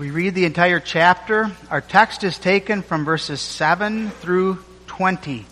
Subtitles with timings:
[0.00, 1.54] We read the entire chapter.
[1.68, 5.44] Our text is taken from verses 7 through 20.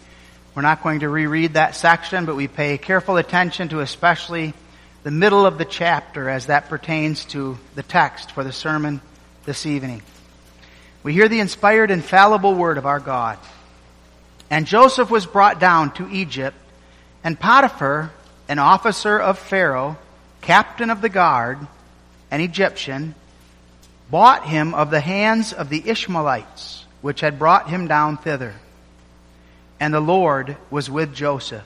[0.54, 4.54] We're not going to reread that section, but we pay careful attention to especially
[5.02, 9.02] the middle of the chapter as that pertains to the text for the sermon
[9.44, 10.00] this evening.
[11.02, 13.38] We hear the inspired, infallible word of our God.
[14.48, 16.56] And Joseph was brought down to Egypt,
[17.22, 18.12] and Potiphar,
[18.48, 19.98] an officer of Pharaoh,
[20.40, 21.58] captain of the guard,
[22.30, 23.14] an Egyptian,
[24.10, 28.54] bought him of the hands of the Ishmaelites, which had brought him down thither.
[29.80, 31.64] And the Lord was with Joseph,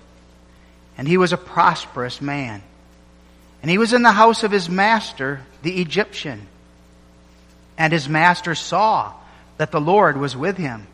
[0.98, 2.62] and he was a prosperous man.
[3.62, 6.46] And he was in the house of his master, the Egyptian.
[7.78, 9.14] And his master saw
[9.56, 10.86] that the Lord was with him,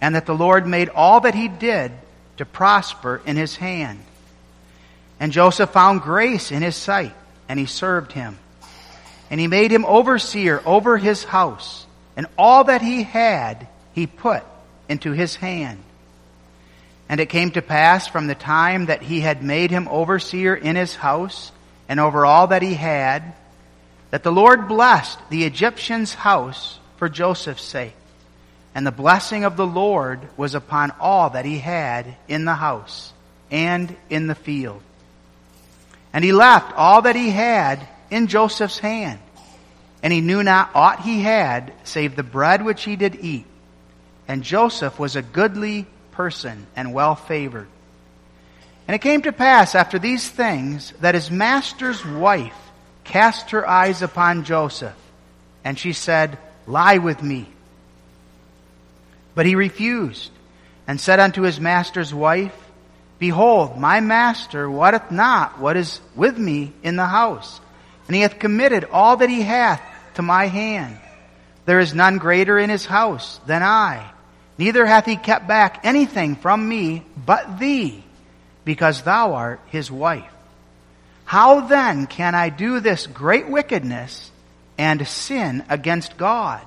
[0.00, 1.92] and that the Lord made all that he did
[2.36, 3.98] to prosper in his hand.
[5.18, 7.14] And Joseph found grace in his sight,
[7.48, 8.38] and he served him.
[9.30, 14.42] And he made him overseer over his house, and all that he had he put
[14.88, 15.82] into his hand.
[17.08, 20.76] And it came to pass from the time that he had made him overseer in
[20.76, 21.52] his house,
[21.88, 23.34] and over all that he had,
[24.10, 27.94] that the Lord blessed the Egyptian's house for Joseph's sake.
[28.74, 33.12] And the blessing of the Lord was upon all that he had in the house
[33.50, 34.82] and in the field.
[36.12, 39.20] And he left all that he had in Joseph's hand.
[40.02, 43.46] And he knew not aught he had save the bread which he did eat.
[44.28, 47.68] And Joseph was a goodly person and well favored.
[48.88, 52.56] And it came to pass after these things that his master's wife
[53.04, 54.96] cast her eyes upon Joseph,
[55.64, 57.48] and she said, Lie with me.
[59.34, 60.30] But he refused,
[60.86, 62.54] and said unto his master's wife,
[63.18, 67.60] Behold, my master wotteth not what is with me in the house,
[68.06, 69.82] and he hath committed all that he hath
[70.14, 70.96] to my hand.
[71.64, 74.08] There is none greater in his house than I,
[74.58, 78.04] neither hath he kept back anything from me but thee,
[78.64, 80.30] because thou art his wife.
[81.24, 84.30] How then can I do this great wickedness
[84.78, 86.64] and sin against God?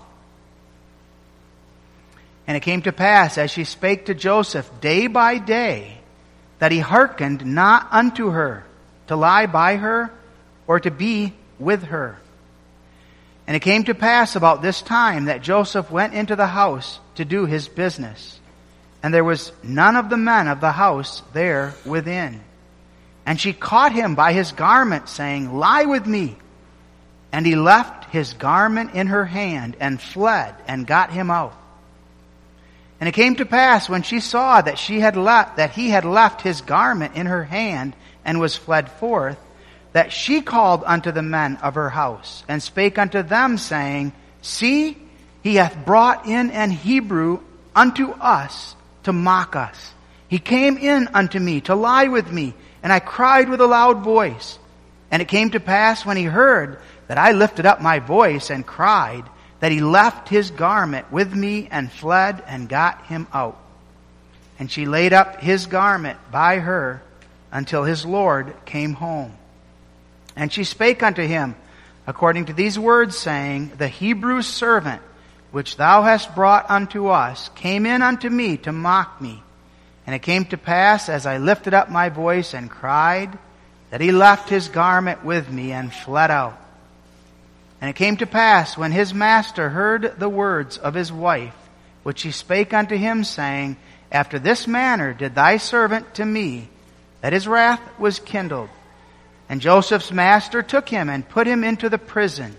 [2.46, 6.00] And it came to pass, as she spake to Joseph day by day,
[6.58, 8.66] that he hearkened not unto her
[9.08, 10.12] to lie by her
[10.70, 12.16] or to be with her.
[13.48, 17.26] And it came to pass about this time that Joseph went into the house to
[17.26, 18.40] do his business.
[19.02, 22.42] And there was none of the men of the house there within.
[23.26, 26.38] And she caught him by his garment, saying, Lie with me.
[27.32, 31.58] And he left his garment in her hand and fled and got him out.
[33.00, 36.06] And it came to pass when she saw that she had left, that he had
[36.06, 39.40] left his garment in her hand and was fled forth,
[40.00, 44.98] that she called unto the men of her house and spake unto them saying, See,
[45.44, 47.42] he hath brought in an Hebrew
[47.76, 49.94] unto us to mock us.
[50.30, 54.00] He came in unto me to lie with me, and I cried with a loud
[54.00, 54.58] voice.
[55.12, 58.66] And it came to pass when he heard that I lifted up my voice and
[58.66, 59.26] cried,
[59.60, 63.60] that he left his garment with me and fled and got him out.
[64.60, 67.02] And she laid up his garment by her
[67.52, 69.34] until his Lord came home.
[70.36, 71.56] And she spake unto him
[72.08, 75.02] according to these words, saying, The Hebrew servant
[75.52, 79.42] which thou hast brought unto us came in unto me to mock me.
[80.06, 83.38] And it came to pass, as I lifted up my voice and cried,
[83.90, 86.60] that he left his garment with me and fled out.
[87.82, 91.56] And it came to pass, when his master heard the words of his wife,
[92.04, 93.78] which she spake unto him, saying,
[94.12, 96.70] After this manner did thy servant to me,
[97.22, 98.70] that his wrath was kindled.
[99.50, 102.56] And Joseph's master took him and put him into the prison,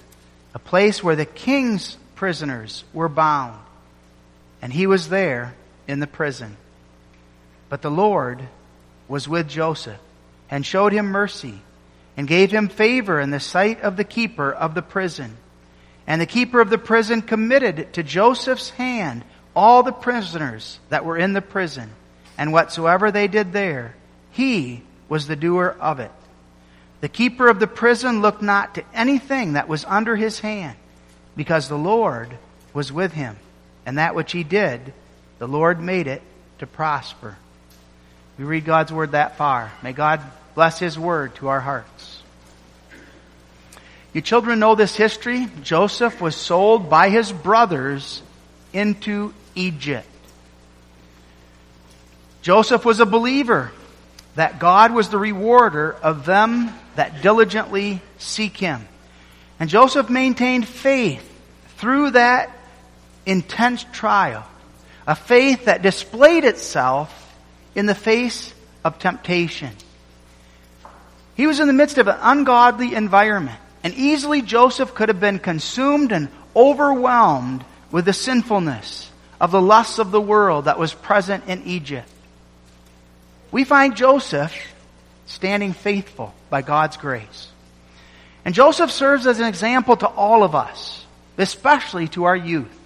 [0.55, 3.59] a place where the king's prisoners were bound.
[4.61, 5.55] And he was there
[5.87, 6.57] in the prison.
[7.69, 8.43] But the Lord
[9.07, 9.99] was with Joseph
[10.51, 11.61] and showed him mercy
[12.17, 15.37] and gave him favor in the sight of the keeper of the prison.
[16.07, 19.25] And the keeper of the prison committed to Joseph's hand
[19.55, 21.91] all the prisoners that were in the prison,
[22.37, 23.95] and whatsoever they did there,
[24.33, 26.11] he was the doer of it.
[27.01, 30.77] The keeper of the prison looked not to anything that was under his hand,
[31.37, 32.37] because the Lord
[32.75, 33.37] was with him,
[33.87, 34.93] and that which he did,
[35.39, 36.23] the Lord made it
[36.59, 37.37] to prosper.
[38.39, 39.73] We read God's word that far.
[39.83, 40.21] May God
[40.55, 42.23] bless his word to our hearts.
[44.13, 45.49] You children know this history.
[45.63, 48.23] Joseph was sold by his brothers
[48.73, 50.07] into Egypt.
[52.43, 53.71] Joseph was a believer
[54.35, 58.87] that God was the rewarder of them that diligently seek him.
[59.59, 61.27] And Joseph maintained faith
[61.77, 62.51] through that
[63.27, 64.47] intense trial,
[65.07, 67.37] a faith that displayed itself
[67.75, 68.55] in the face
[68.85, 69.71] of temptation.
[71.35, 75.39] He was in the midst of an ungodly environment, and easily Joseph could have been
[75.39, 79.11] consumed and overwhelmed with the sinfulness
[79.41, 82.09] of the lusts of the world that was present in Egypt.
[83.53, 84.55] We find Joseph
[85.27, 87.49] standing faithful by God's grace.
[88.45, 91.05] And Joseph serves as an example to all of us,
[91.37, 92.77] especially to our youth.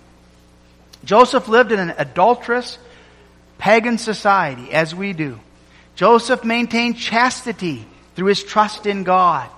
[1.05, 2.79] Joseph lived in an adulterous,
[3.59, 5.39] pagan society, as we do.
[5.97, 7.87] Joseph maintained chastity
[8.17, 9.49] through his trust in God.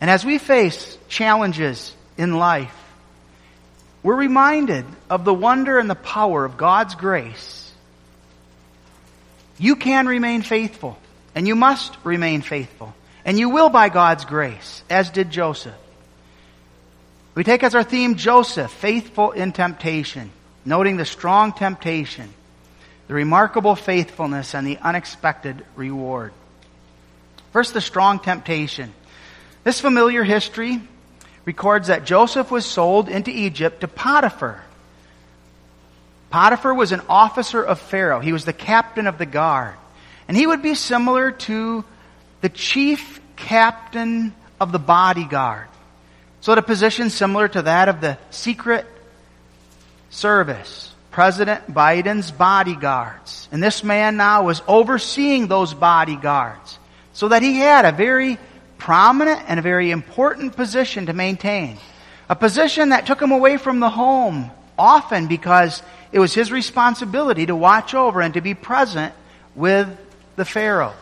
[0.00, 2.74] And as we face challenges in life,
[4.02, 7.57] we're reminded of the wonder and the power of God's grace.
[9.58, 10.98] You can remain faithful,
[11.34, 12.94] and you must remain faithful,
[13.24, 15.74] and you will by God's grace, as did Joseph.
[17.34, 20.30] We take as our theme Joseph, faithful in temptation,
[20.64, 22.32] noting the strong temptation,
[23.08, 26.32] the remarkable faithfulness, and the unexpected reward.
[27.52, 28.92] First, the strong temptation.
[29.64, 30.80] This familiar history
[31.44, 34.62] records that Joseph was sold into Egypt to Potiphar.
[36.30, 38.20] Potiphar was an officer of Pharaoh.
[38.20, 39.74] He was the captain of the guard.
[40.26, 41.84] And he would be similar to
[42.42, 45.68] the chief captain of the bodyguard.
[46.40, 48.86] So at a position similar to that of the secret
[50.10, 50.92] service.
[51.10, 53.48] President Biden's bodyguards.
[53.50, 56.78] And this man now was overseeing those bodyguards.
[57.12, 58.38] So that he had a very
[58.76, 61.78] prominent and a very important position to maintain.
[62.28, 65.82] A position that took him away from the home often because
[66.12, 69.14] it was his responsibility to watch over and to be present
[69.54, 69.88] with
[70.36, 70.94] the Pharaoh.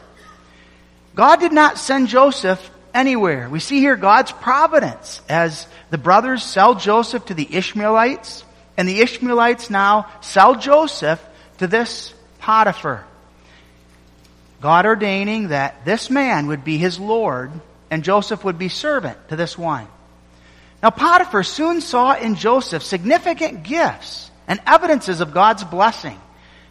[1.14, 3.48] God did not send Joseph anywhere.
[3.48, 8.44] We see here God's providence as the brothers sell Joseph to the Ishmaelites,
[8.76, 11.24] and the Ishmaelites now sell Joseph
[11.58, 13.04] to this Potiphar.
[14.60, 17.52] God ordaining that this man would be his Lord
[17.90, 19.86] and Joseph would be servant to this one.
[20.82, 26.20] Now Potiphar soon saw in Joseph significant gifts and evidences of God's blessing.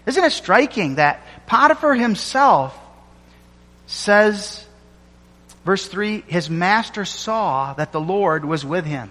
[0.05, 2.77] Isn't it striking that Potiphar himself
[3.87, 4.65] says,
[5.63, 9.09] verse 3, his master saw that the Lord was with him.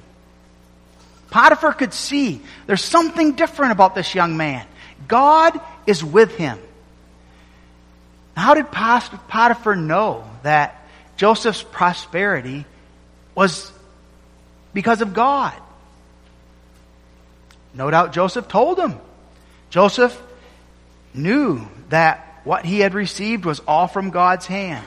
[1.31, 4.65] Potiphar could see there's something different about this young man.
[5.09, 6.59] God is with him.
[8.37, 10.81] How did Potiphar know that
[11.17, 12.65] Joseph's prosperity
[13.35, 13.71] was
[14.75, 15.55] because of God.
[17.73, 18.97] No doubt Joseph told him.
[19.71, 20.21] Joseph
[21.15, 24.85] knew that what he had received was all from God's hand.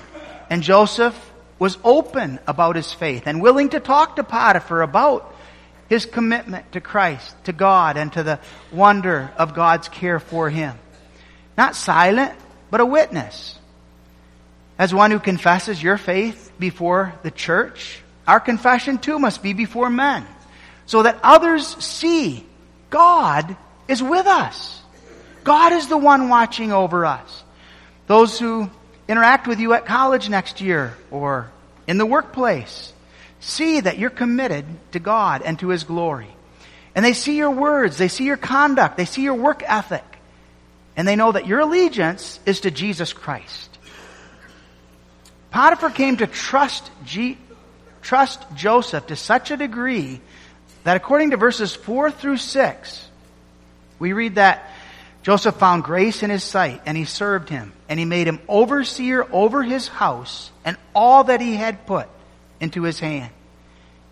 [0.50, 1.16] And Joseph
[1.60, 5.34] was open about his faith and willing to talk to Potiphar about
[5.90, 8.40] his commitment to Christ, to God, and to the
[8.72, 10.78] wonder of God's care for him.
[11.58, 12.34] Not silent,
[12.70, 13.58] but a witness
[14.78, 19.90] as one who confesses your faith before the church, our confession too must be before
[19.90, 20.26] men,
[20.86, 22.46] so that others see
[22.90, 23.56] God
[23.88, 24.82] is with us.
[25.44, 27.44] God is the one watching over us.
[28.08, 28.70] Those who
[29.08, 31.50] interact with you at college next year or
[31.88, 32.92] in the workplace
[33.40, 36.28] see that you're committed to God and to His glory.
[36.96, 40.04] And they see your words, they see your conduct, they see your work ethic,
[40.96, 43.78] and they know that your allegiance is to Jesus Christ.
[45.52, 47.38] Potiphar came to trust, G-
[48.08, 50.22] trust Joseph to such a degree
[50.86, 53.08] that according to verses 4 through 6,
[54.00, 54.72] we read that
[55.24, 59.28] Joseph found grace in his sight and he served him and he made him overseer
[59.30, 62.08] over his house and all that he had put
[62.62, 63.30] into his hand.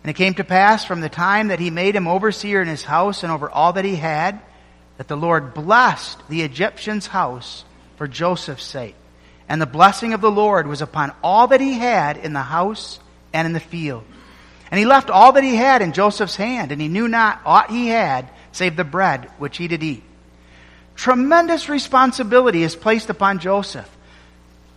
[0.02, 2.82] And it came to pass from the time that he made him overseer in his
[2.82, 4.38] house and over all that he had,
[4.98, 7.64] that the Lord blessed the Egyptian's house
[7.96, 8.94] for Joseph's sake.
[9.48, 13.00] And the blessing of the Lord was upon all that he had in the house
[13.32, 14.04] and in the field.
[14.70, 17.70] And he left all that he had in Joseph's hand, and he knew not aught
[17.70, 20.02] he had save the bread which he did eat.
[20.96, 23.88] Tremendous responsibility is placed upon Joseph.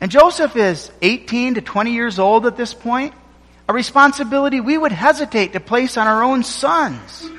[0.01, 3.13] And Joseph is 18 to 20 years old at this point.
[3.67, 7.29] A responsibility we would hesitate to place on our own sons.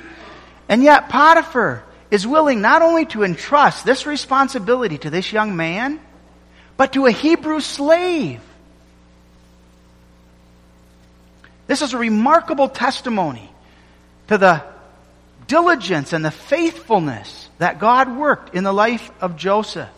[0.67, 5.99] And yet Potiphar is willing not only to entrust this responsibility to this young man,
[6.77, 8.41] but to a Hebrew slave.
[11.67, 13.49] This is a remarkable testimony
[14.27, 14.63] to the
[15.47, 19.89] diligence and the faithfulness that God worked in the life of Joseph.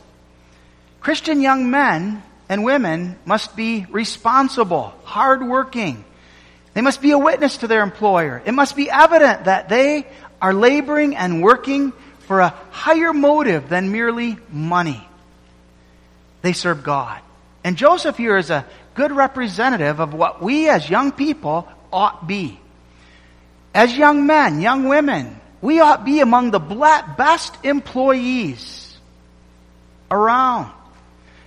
[1.00, 6.04] Christian young men and women must be responsible, hardworking,
[6.74, 8.42] They must be a witness to their employer.
[8.46, 10.08] It must be evident that they
[10.42, 15.06] are laboring and working for a higher motive than merely money.
[16.42, 17.22] They serve God.
[17.64, 22.60] And Joseph here is a good representative of what we as young people ought be.
[23.74, 28.98] As young men, young women, we ought be among the best employees
[30.12, 30.72] around.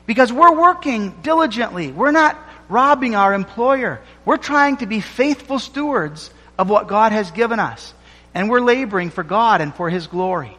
[0.06, 1.92] Because we're working diligently.
[1.92, 2.38] We're not
[2.68, 4.00] robbing our employer.
[4.24, 7.92] We're trying to be faithful stewards of what God has given us.
[8.34, 10.56] And we're laboring for God and for His glory.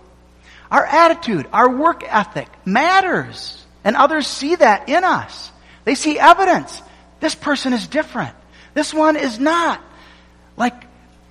[0.69, 3.63] Our attitude, our work ethic matters.
[3.83, 5.51] And others see that in us.
[5.87, 6.81] They see evidence.
[7.21, 8.35] This person is different.
[8.73, 9.81] This one is not
[10.57, 10.83] like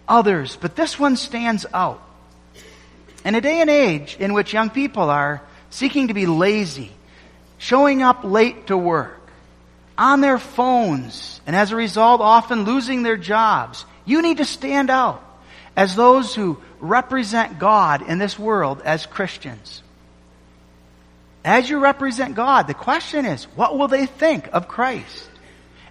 [0.09, 2.03] others, but this one stands out.
[3.23, 6.91] In a day and age in which young people are seeking to be lazy,
[7.59, 9.21] showing up late to work,
[9.99, 14.89] on their phones, and as a result often losing their jobs, you need to stand
[14.89, 15.23] out
[15.77, 19.83] as those who represent God in this world as Christians.
[21.47, 25.31] As you represent God, the question is, what will they think of Christ?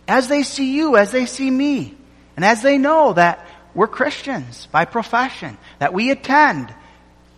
[0.06, 1.96] As they see you, as they see me,
[2.36, 6.74] and as they know that we're Christians by profession, that we attend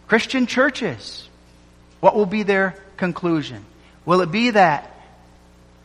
[0.08, 1.30] Christian churches,
[2.00, 3.64] what will be their conclusion?
[4.04, 5.00] Will it be that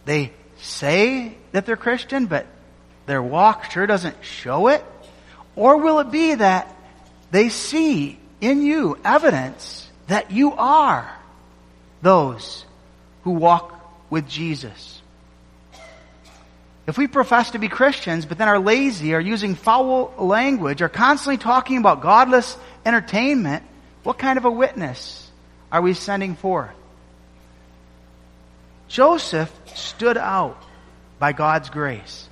[0.07, 2.47] they say that they're Christian, but
[3.05, 4.83] their walk sure doesn't show it?
[5.55, 6.75] Or will it be that
[7.31, 11.15] they see in you evidence that you are
[12.03, 12.67] those
[13.25, 13.75] who walk
[14.11, 15.01] with Jesus?
[16.87, 20.89] If we profess to be Christians, but then are lazy, are using foul language, are
[20.89, 23.65] constantly talking about godless entertainment,
[24.03, 25.31] what kind of a witness
[25.71, 26.75] are we sending forth?
[28.89, 30.61] Joseph stood out
[31.19, 32.29] by God's grace.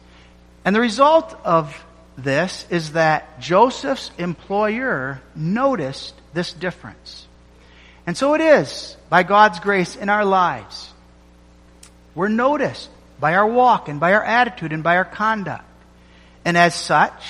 [0.65, 1.85] And the result of
[2.19, 7.27] this is that Joseph's employer noticed this difference.
[8.11, 10.93] And so it is by God's grace in our lives.
[12.17, 12.91] We're noticed
[13.21, 15.63] by our walk and by our attitude and by our conduct.
[16.45, 17.23] And as such,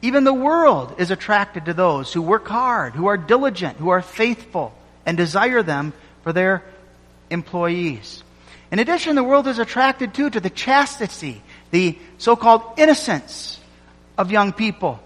[0.00, 4.00] even the world is attracted to those who work hard, who are diligent, who are
[4.00, 4.72] faithful,
[5.04, 5.92] and desire them
[6.22, 6.62] for their
[7.28, 8.24] employees.
[8.72, 13.60] In addition, the world is attracted too to the chastity, the so-called innocence
[14.16, 15.00] of young people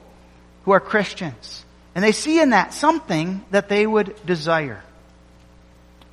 [0.64, 1.60] who are Christians.
[1.94, 4.82] And they see in that something that they would desire.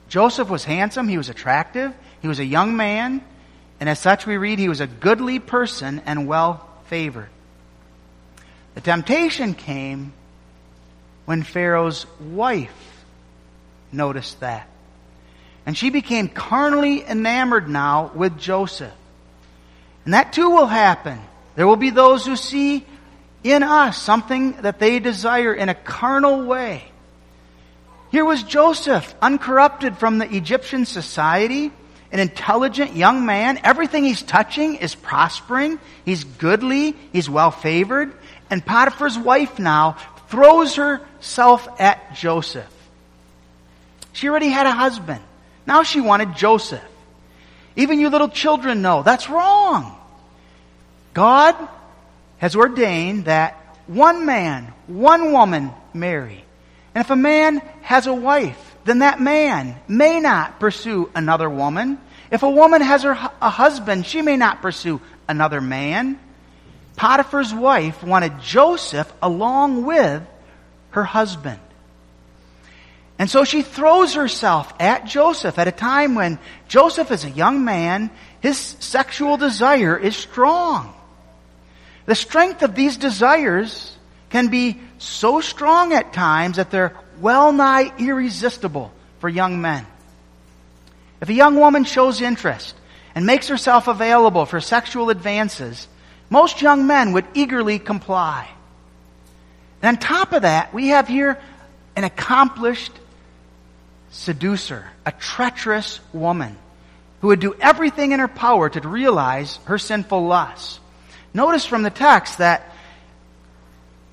[0.10, 3.24] Joseph was handsome, he was attractive, he was a young man,
[3.80, 7.30] and as such we read he was a goodly person and well favored.
[8.76, 10.14] The temptation came
[11.26, 13.04] when Pharaoh's wife
[13.92, 14.68] noticed that.
[15.66, 18.94] And she became carnally enamored now with Joseph.
[20.06, 21.20] And that too will happen.
[21.56, 22.86] There will be those who see
[23.44, 26.84] in us something that they desire in a carnal way.
[28.12, 31.72] Here was Joseph, uncorrupted from the Egyptian society,
[32.12, 33.60] an intelligent young man.
[33.64, 35.80] Everything he's touching is prospering.
[36.06, 36.96] He's goodly.
[37.12, 38.14] He's well favored.
[38.50, 39.98] And Potiphar's wife now
[40.30, 42.74] throws herself at Joseph.
[44.14, 45.22] She already had a husband.
[45.66, 46.82] Now she wanted Joseph.
[47.76, 49.96] Even you little children know that's wrong.
[51.14, 51.56] God
[52.38, 56.44] has ordained that one man, one woman marry.
[56.94, 62.00] And if a man has a wife, then that man may not pursue another woman.
[62.32, 66.20] If a woman has her, a husband, she may not pursue another man.
[66.96, 70.24] Potiphar's wife wanted Joseph along with
[70.92, 71.60] her husband.
[73.20, 77.66] And so she throws herself at Joseph at a time when Joseph is a young
[77.66, 80.94] man, his sexual desire is strong.
[82.08, 83.96] The strength of these desires
[84.30, 89.86] can be so strong at times that they're well nigh irresistible for young men.
[91.20, 92.76] If a young woman shows interest
[93.14, 95.88] and makes herself available for sexual advances,
[96.30, 98.48] most young men would eagerly comply.
[99.82, 101.38] And on top of that, we have here
[101.98, 102.94] an accomplished
[104.12, 106.58] seducer, a treacherous woman
[107.20, 110.80] who would do everything in her power to realize her sinful lusts.
[111.34, 112.74] Notice from the text that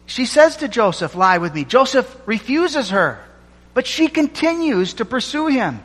[0.06, 1.64] she says to Joseph, Lie with me.
[1.64, 3.24] Joseph refuses her,
[3.72, 5.82] but she continues to pursue him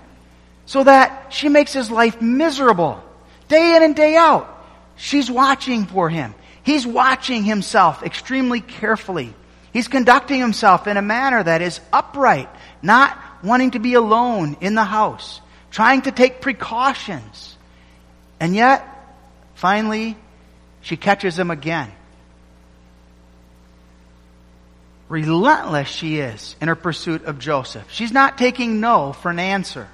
[0.65, 3.03] so that she makes his life miserable.
[3.47, 4.63] Day in and day out,
[4.97, 6.35] she's watching for him.
[6.61, 9.33] He's watching himself extremely carefully.
[9.71, 12.49] He's conducting himself in a manner that is upright,
[12.81, 17.57] not wanting to be alone in the house, trying to take precautions.
[18.39, 18.85] And yet,
[19.55, 20.17] finally,
[20.81, 21.91] she catches him again.
[25.09, 27.85] relentless she is in her pursuit of Joseph.
[27.91, 29.87] She's not taking no for an answer.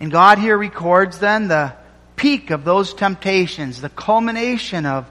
[0.00, 1.74] And God here records then the
[2.16, 5.06] peak of those temptations, the culmination of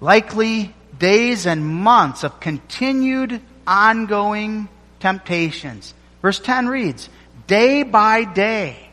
[0.00, 4.68] likely days and months of continued ongoing
[5.00, 5.92] temptations.
[6.22, 7.08] Verse 10 reads,
[7.46, 8.88] day by day.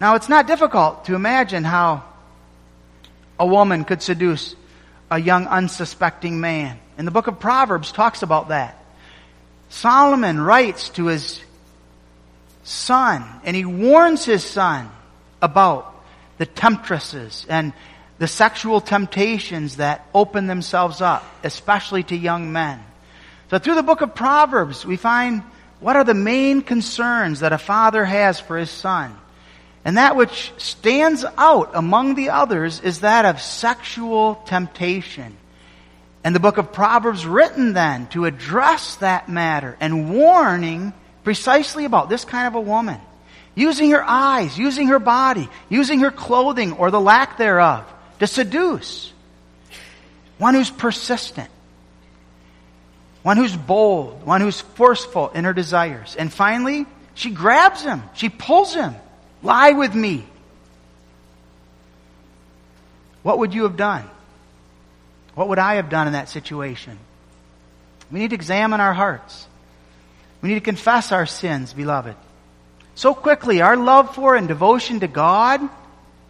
[0.00, 2.04] Now it's not difficult to imagine how
[3.38, 4.54] a woman could seduce
[5.10, 6.78] a young unsuspecting man.
[6.98, 8.82] And the book of Proverbs talks about that.
[9.68, 11.40] Solomon writes to his
[12.64, 14.90] son, and he warns his son
[15.42, 15.92] about
[16.38, 17.72] the temptresses and
[18.18, 22.82] the sexual temptations that open themselves up, especially to young men.
[23.50, 25.42] So through the book of Proverbs, we find
[25.80, 29.16] what are the main concerns that a father has for his son.
[29.86, 35.36] And that which stands out among the others is that of sexual temptation.
[36.24, 42.08] And the book of Proverbs written then to address that matter and warning precisely about
[42.08, 43.00] this kind of a woman.
[43.54, 47.84] Using her eyes, using her body, using her clothing or the lack thereof
[48.18, 49.12] to seduce.
[50.38, 51.48] One who's persistent.
[53.22, 54.26] One who's bold.
[54.26, 56.16] One who's forceful in her desires.
[56.18, 58.02] And finally, she grabs him.
[58.14, 58.96] She pulls him.
[59.46, 60.24] Lie with me.
[63.22, 64.04] What would you have done?
[65.36, 66.98] What would I have done in that situation?
[68.10, 69.46] We need to examine our hearts.
[70.42, 72.16] We need to confess our sins, beloved.
[72.96, 75.60] So quickly, our love for and devotion to God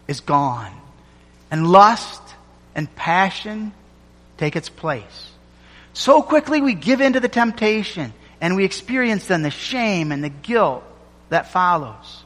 [0.07, 0.75] is gone.
[1.51, 2.23] And lust
[2.75, 3.73] and passion
[4.37, 5.31] take its place.
[5.95, 10.23] So quickly we give in to the temptation and we experience then the shame and
[10.23, 10.85] the guilt
[11.31, 12.26] that follows.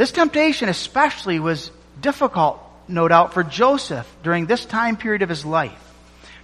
[0.00, 5.44] This temptation especially was difficult, no doubt, for Joseph during this time period of his
[5.44, 5.78] life.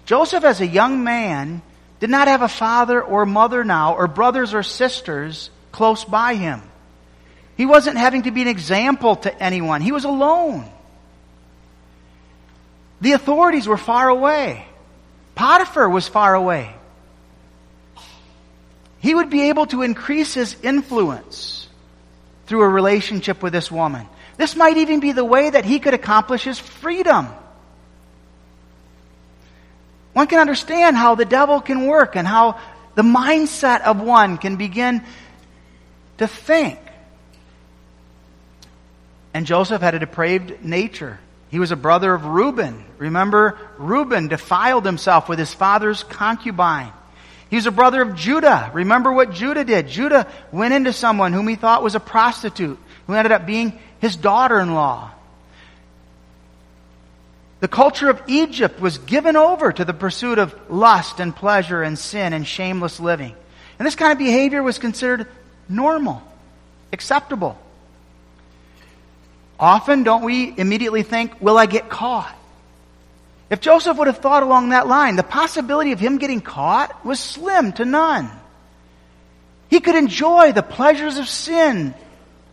[0.04, 1.62] Joseph, as a young man,
[1.98, 6.60] did not have a father or mother now, or brothers or sisters close by him.
[7.56, 9.80] He wasn't having to be an example to anyone.
[9.80, 10.70] He was alone.
[13.00, 14.66] The authorities were far away.
[15.34, 16.74] Potiphar was far away.
[18.98, 21.55] He would be able to increase his influence
[22.46, 24.06] through a relationship with this woman.
[24.36, 27.28] This might even be the way that he could accomplish his freedom.
[30.12, 32.58] One can understand how the devil can work and how
[32.94, 35.04] the mindset of one can begin
[36.18, 36.78] to think.
[39.34, 41.18] And Joseph had a depraved nature.
[41.50, 42.84] He was a brother of Reuben.
[42.96, 46.92] Remember, Reuben defiled himself with his father's concubine.
[47.48, 48.70] He was a brother of Judah.
[48.74, 49.88] Remember what Judah did.
[49.88, 54.16] Judah went into someone whom he thought was a prostitute, who ended up being his
[54.16, 55.12] daughter-in-law.
[57.60, 61.98] The culture of Egypt was given over to the pursuit of lust and pleasure and
[61.98, 63.34] sin and shameless living.
[63.78, 65.26] And this kind of behavior was considered
[65.68, 66.22] normal,
[66.92, 67.58] acceptable.
[69.58, 72.35] Often, don't we immediately think, will I get caught?
[73.48, 77.20] If Joseph would have thought along that line, the possibility of him getting caught was
[77.20, 78.30] slim to none.
[79.68, 81.94] He could enjoy the pleasures of sin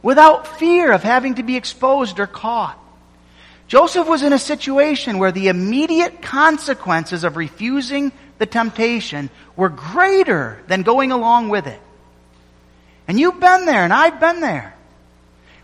[0.02, 2.80] without fear of having to be exposed or caught.
[3.68, 10.62] Joseph was in a situation where the immediate consequences of refusing the temptation were greater
[10.68, 11.80] than going along with it.
[13.08, 14.76] And you've been there, and I've been there.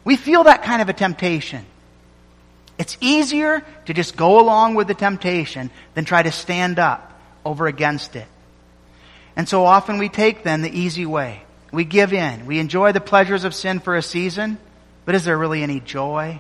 [0.04, 1.66] We feel that kind of a temptation.
[2.80, 7.14] It's easier to just go along with the temptation than try to stand up
[7.44, 8.26] over against it.
[9.36, 11.44] And so often we take then the easy way.
[11.74, 12.46] We give in.
[12.46, 14.58] We enjoy the pleasures of sin for a season,
[15.06, 16.40] but is there really any joy?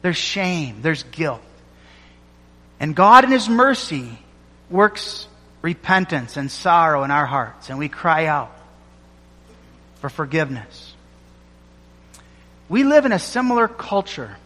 [0.00, 0.80] There's shame.
[0.80, 1.42] There's guilt.
[2.78, 4.18] And God in His mercy
[4.70, 5.26] works
[5.60, 8.56] repentance and sorrow in our hearts, and we cry out
[9.96, 10.94] for forgiveness.
[12.68, 14.36] We live in a similar culture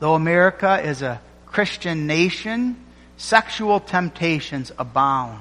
[0.00, 2.82] Though America is a Christian nation,
[3.18, 5.38] sexual temptations abound.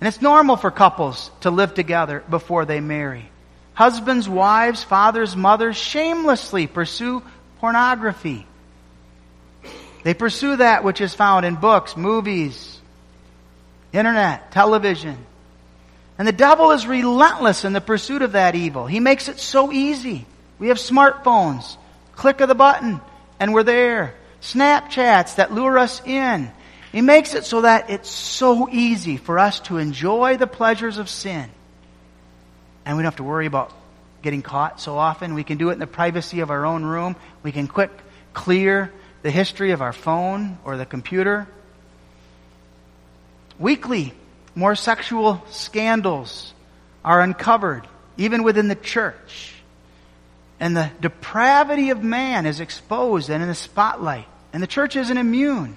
[0.00, 3.28] And it's normal for couples to live together before they marry.
[3.74, 7.22] Husbands, wives, fathers, mothers shamelessly pursue
[7.60, 8.46] pornography.
[10.04, 12.78] They pursue that which is found in books, movies,
[13.92, 15.16] internet, television.
[16.18, 18.86] And the devil is relentless in the pursuit of that evil.
[18.86, 20.26] He makes it so easy.
[20.58, 21.76] We have smartphones.
[22.16, 23.00] Click of the button
[23.42, 24.14] and we're there.
[24.40, 26.48] Snapchats that lure us in.
[26.92, 31.08] He makes it so that it's so easy for us to enjoy the pleasures of
[31.08, 31.50] sin.
[32.86, 33.72] And we don't have to worry about
[34.22, 35.34] getting caught so often.
[35.34, 37.16] We can do it in the privacy of our own room.
[37.42, 37.90] We can quick
[38.32, 41.48] clear the history of our phone or the computer.
[43.58, 44.14] Weekly,
[44.54, 46.54] more sexual scandals
[47.04, 49.52] are uncovered, even within the church.
[50.62, 54.28] And the depravity of man is exposed and in the spotlight.
[54.52, 55.76] And the church isn't immune.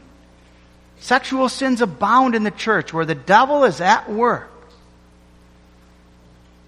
[1.00, 4.52] Sexual sins abound in the church where the devil is at work.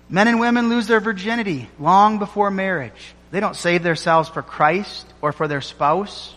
[0.09, 3.13] Men and women lose their virginity long before marriage.
[3.29, 6.33] They don't save themselves for Christ or for their spouse.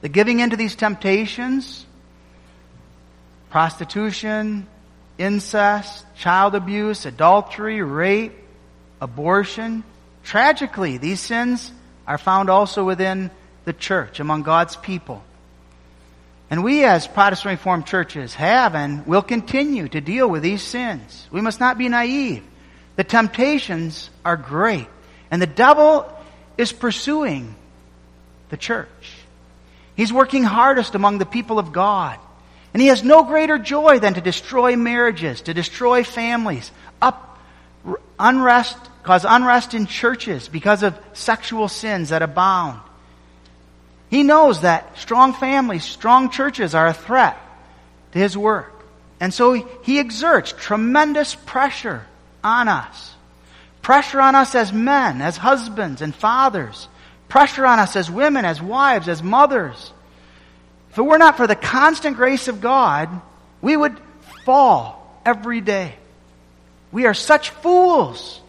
[0.00, 1.84] The giving into these temptations,
[3.50, 4.66] prostitution,
[5.18, 8.32] incest, child abuse, adultery, rape,
[9.02, 9.84] abortion.
[10.24, 11.70] Tragically, these sins
[12.06, 13.30] are found also within
[13.64, 15.22] the church, among God's people.
[16.50, 21.26] And we as Protestant Reformed churches have and will continue to deal with these sins.
[21.30, 22.42] We must not be naive.
[22.96, 24.86] The temptations are great.
[25.30, 26.10] And the devil
[26.56, 27.54] is pursuing
[28.50, 28.88] the church.
[29.96, 32.18] He's working hardest among the people of God.
[32.72, 37.33] And he has no greater joy than to destroy marriages, to destroy families, up
[38.18, 42.80] unrest, cause unrest in churches because of sexual sins that abound.
[44.10, 47.36] He knows that strong families, strong churches are a threat
[48.12, 48.72] to his work.
[49.20, 52.06] And so he exerts tremendous pressure
[52.42, 53.14] on us.
[53.82, 56.88] Pressure on us as men, as husbands and fathers.
[57.28, 59.92] Pressure on us as women, as wives, as mothers.
[60.90, 63.08] If it were not for the constant grace of God,
[63.60, 63.96] we would
[64.44, 65.96] fall every day.
[66.94, 68.40] We are such fools.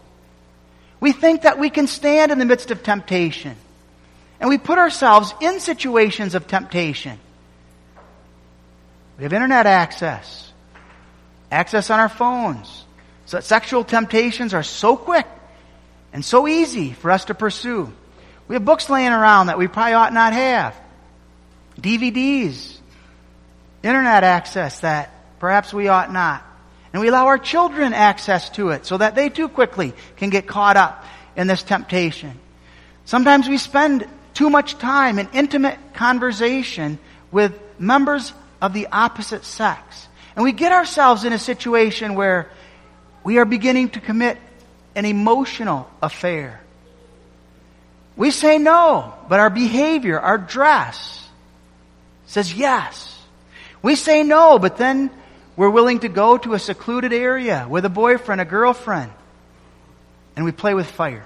[0.99, 3.55] We think that we can stand in the midst of temptation.
[4.39, 7.17] And we put ourselves in situations of temptation.
[9.17, 10.53] We have internet access,
[11.49, 12.86] access on our phones.
[13.25, 15.25] So sexual temptations are so quick
[16.13, 17.91] and so easy for us to pursue.
[18.47, 20.75] We have books laying around that we probably ought not have.
[21.81, 22.77] DVDs,
[23.81, 26.45] internet access that perhaps we ought not.
[26.95, 30.47] And we allow our children access to it so that they too quickly can get
[30.47, 31.03] caught up
[31.36, 32.39] in this temptation.
[33.03, 36.97] Sometimes we spend too much time in intimate conversation
[37.34, 38.31] with members
[38.62, 40.08] of the opposite sex.
[40.38, 42.49] And we get ourselves in a situation where
[43.25, 44.38] we are beginning to commit
[44.95, 46.62] an emotional affair.
[48.15, 51.27] We say no, but our behavior, our dress
[52.27, 53.21] says yes.
[53.81, 55.12] We say no, but then
[55.55, 59.11] we're willing to go to a secluded area with a boyfriend, a girlfriend,
[60.35, 61.25] and we play with fire.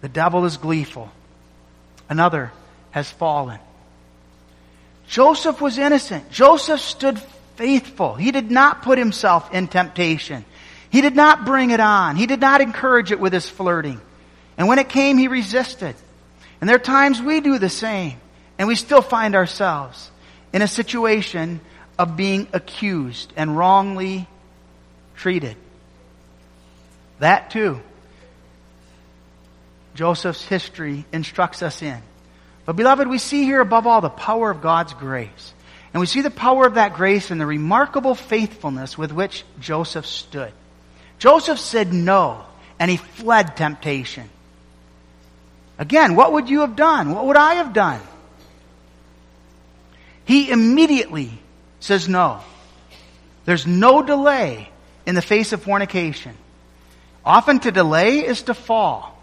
[0.00, 1.10] The devil is gleeful.
[2.08, 2.52] Another
[2.92, 3.58] has fallen.
[5.08, 6.30] Joseph was innocent.
[6.30, 7.18] Joseph stood
[7.56, 8.14] faithful.
[8.14, 10.44] He did not put himself in temptation.
[10.90, 12.16] He did not bring it on.
[12.16, 14.00] He did not encourage it with his flirting.
[14.56, 15.96] And when it came, he resisted.
[16.60, 18.18] And there are times we do the same.
[18.58, 20.10] And we still find ourselves
[20.52, 21.60] in a situation
[21.98, 24.28] of being accused and wrongly
[25.16, 25.56] treated.
[27.18, 27.80] That too
[29.98, 32.00] Joseph's history instructs us in.
[32.64, 35.54] But beloved, we see here above all the power of God's grace.
[35.92, 40.06] And we see the power of that grace in the remarkable faithfulness with which Joseph
[40.06, 40.52] stood.
[41.18, 42.44] Joseph said no,
[42.78, 44.30] and he fled temptation.
[45.78, 47.10] Again, what would you have done?
[47.12, 48.00] What would I have done?
[50.26, 51.32] He immediately
[51.80, 52.40] says no.
[53.44, 54.68] There's no delay
[55.06, 56.36] in the face of fornication.
[57.24, 59.16] Often to delay is to fall.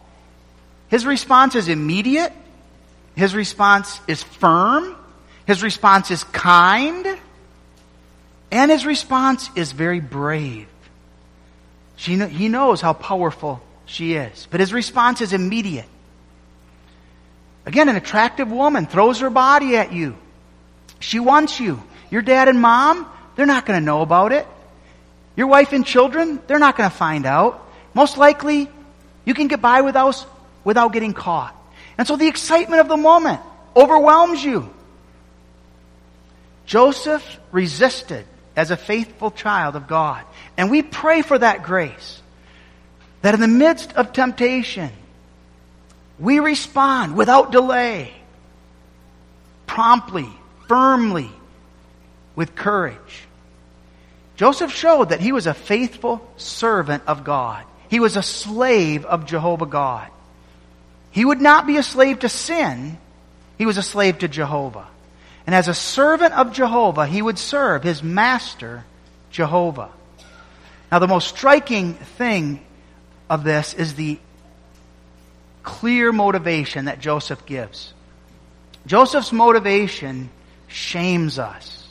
[0.89, 2.34] His response is immediate.
[3.15, 4.96] His response is firm.
[5.46, 7.06] His response is kind.
[8.52, 10.68] And his response is very brave.
[11.96, 14.48] She, he knows how powerful she is.
[14.52, 15.88] But his response is immediate.
[17.65, 20.15] Again, an attractive woman throws her body at you.
[21.00, 21.82] She wants you.
[22.10, 24.48] Your dad and mom, they're not going to know about it.
[25.36, 27.68] Your wife and children, they're not going to find out.
[27.94, 28.70] Most likely,
[29.26, 30.26] you can get by without,
[30.63, 31.56] without getting caught.
[31.98, 33.41] And so the excitement of the moment
[33.76, 34.70] overwhelms you.
[36.65, 40.24] Joseph resisted as a faithful child of God.
[40.58, 42.22] And we pray for that grace.
[43.22, 44.89] That in the midst of temptation,
[46.20, 48.13] we respond without delay,
[49.68, 50.30] promptly,
[50.68, 51.30] firmly,
[52.36, 53.28] with courage.
[54.36, 57.63] Joseph showed that he was a faithful servant of God.
[57.89, 60.10] He was a slave of Jehovah God.
[61.12, 62.98] He would not be a slave to sin.
[63.58, 64.88] He was a slave to Jehovah.
[65.45, 68.84] And as a servant of Jehovah, he would serve his master,
[69.32, 69.91] Jehovah.
[70.91, 72.65] Now, the most striking thing
[73.30, 74.19] of this is the
[75.63, 77.93] clear motivation that Joseph gives.
[78.86, 80.30] Joseph's motivation
[80.67, 81.85] shames us.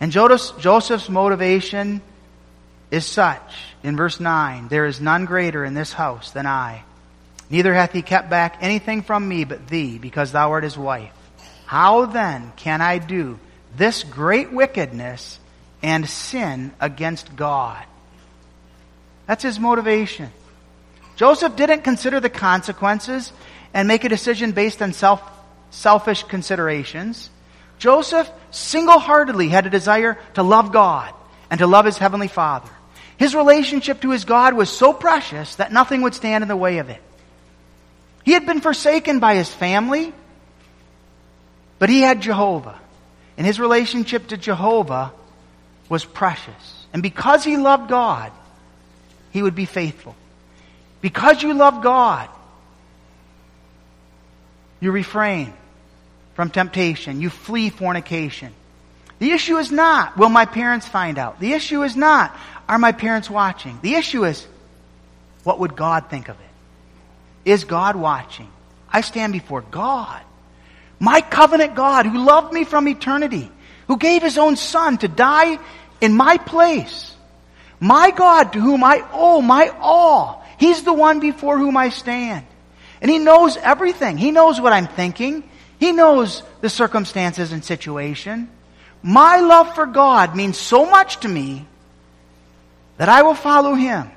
[0.00, 2.00] And Joseph's motivation
[2.90, 3.40] is such,
[3.82, 6.84] in verse 9, there is none greater in this house than I.
[7.50, 11.12] Neither hath he kept back anything from me but thee, because thou art his wife.
[11.66, 13.38] How then can I do
[13.76, 15.38] this great wickedness
[15.82, 17.84] and sin against God?
[19.26, 20.30] That's his motivation.
[21.16, 23.32] Joseph didn't consider the consequences
[23.74, 25.22] and make a decision based on self,
[25.70, 27.28] selfish considerations.
[27.78, 31.12] Joseph single heartedly had a desire to love God
[31.50, 32.70] and to love his heavenly Father.
[33.16, 36.78] His relationship to his God was so precious that nothing would stand in the way
[36.78, 37.02] of it.
[38.24, 40.12] He had been forsaken by his family,
[41.78, 42.78] but he had Jehovah.
[43.36, 45.12] And his relationship to Jehovah
[45.88, 46.86] was precious.
[46.92, 48.32] And because he loved God,
[49.30, 50.16] he would be faithful.
[51.00, 52.28] Because you love God,
[54.80, 55.52] you refrain
[56.38, 57.20] from temptation.
[57.20, 58.54] You flee fornication.
[59.18, 61.40] The issue is not, will my parents find out?
[61.40, 62.32] The issue is not,
[62.68, 63.76] are my parents watching?
[63.82, 64.46] The issue is,
[65.42, 67.50] what would God think of it?
[67.50, 68.48] Is God watching?
[68.88, 70.22] I stand before God.
[71.00, 73.50] My covenant God who loved me from eternity,
[73.88, 75.58] who gave his own son to die
[76.00, 77.16] in my place.
[77.80, 80.46] My God to whom I owe my all.
[80.56, 82.46] He's the one before whom I stand.
[83.02, 84.18] And he knows everything.
[84.18, 85.47] He knows what I'm thinking.
[85.78, 88.48] He knows the circumstances and situation.
[89.02, 91.66] My love for God means so much to me
[92.96, 94.10] that I will follow Him.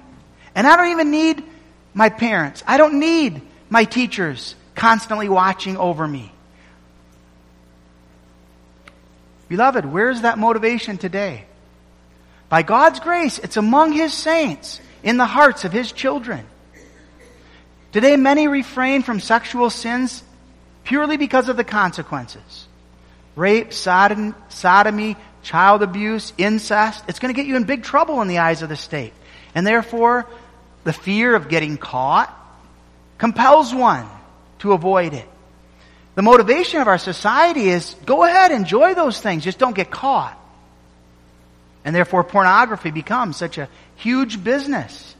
[0.56, 1.44] And I don't even need
[1.94, 2.64] my parents.
[2.66, 6.32] I don't need my teachers constantly watching over me.
[9.48, 11.46] Beloved, where's that motivation today?
[12.50, 16.46] By God's grace, it's among His saints, in the hearts of His children.
[17.92, 20.24] Today, many refrain from sexual sins
[20.84, 22.68] purely because of the consequences.
[23.36, 27.04] Rape, sodom, sodomy, child abuse, incest.
[27.08, 29.14] It's going to get you in big trouble in the eyes of the state.
[29.56, 30.28] And therefore,
[30.84, 32.36] the fear of getting caught
[33.18, 34.08] compels one
[34.60, 35.28] to avoid it.
[36.16, 40.38] The motivation of our society is go ahead, enjoy those things, just don't get caught.
[41.84, 45.16] And therefore, pornography becomes such a huge business.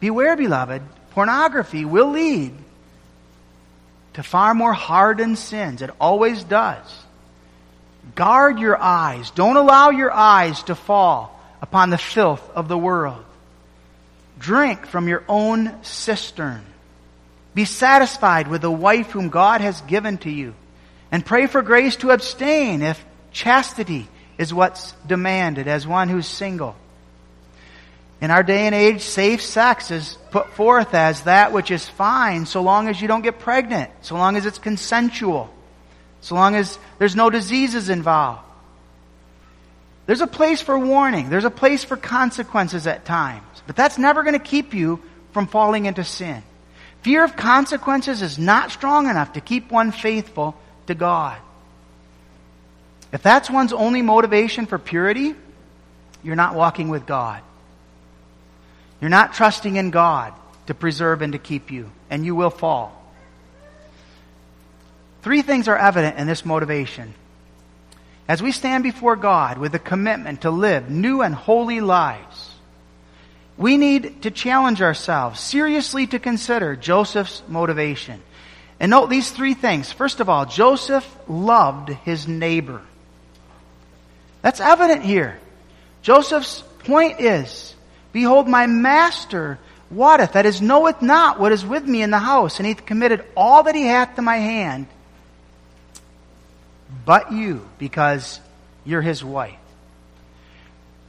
[0.00, 2.52] Beware, beloved, pornography will lead
[4.14, 5.82] to far more hardened sins.
[5.82, 6.86] It always does.
[8.14, 9.30] Guard your eyes.
[9.30, 13.24] Don't allow your eyes to fall upon the filth of the world.
[14.38, 16.64] Drink from your own cistern.
[17.54, 20.54] Be satisfied with the wife whom God has given to you.
[21.10, 26.76] And pray for grace to abstain if chastity is what's demanded as one who's single.
[28.20, 32.44] In our day and age, safe sex is put forth as that which is fine
[32.44, 35.48] so long as you don't get pregnant, so long as it's consensual,
[36.22, 38.42] so long as there's no diseases involved.
[40.06, 41.30] There's a place for warning.
[41.30, 43.44] There's a place for consequences at times.
[43.68, 46.42] But that's never going to keep you from falling into sin.
[47.02, 50.56] Fear of consequences is not strong enough to keep one faithful
[50.88, 51.38] to God.
[53.12, 55.36] If that's one's only motivation for purity,
[56.24, 57.40] you're not walking with God.
[59.04, 60.32] You're not trusting in God
[60.66, 63.04] to preserve and to keep you, and you will fall.
[65.20, 67.12] Three things are evident in this motivation.
[68.28, 72.50] As we stand before God with a commitment to live new and holy lives,
[73.58, 78.22] we need to challenge ourselves seriously to consider Joseph's motivation.
[78.80, 79.92] And note these three things.
[79.92, 82.80] First of all, Joseph loved his neighbor.
[84.40, 85.38] That's evident here.
[86.00, 87.74] Joseph's point is
[88.14, 89.58] Behold, my master
[89.90, 92.86] wotteth, that is, knoweth not what is with me in the house, and he hath
[92.86, 94.86] committed all that he hath to my hand,
[97.04, 98.38] but you, because
[98.84, 99.58] you're his wife.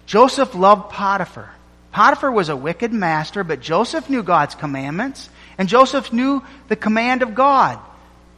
[0.08, 1.52] Joseph loved Potiphar.
[1.92, 7.22] Potiphar was a wicked master, but Joseph knew God's commandments, and Joseph knew the command
[7.22, 7.78] of God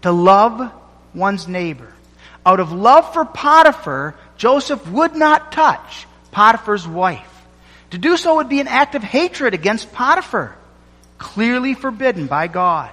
[0.02, 0.74] to love
[1.14, 1.94] one's neighbor.
[2.46, 7.37] Out of love for Potiphar, Joseph would not touch Potiphar's wife.
[7.91, 10.56] To do so would be an act of hatred against Potiphar,
[11.17, 12.91] clearly forbidden by God.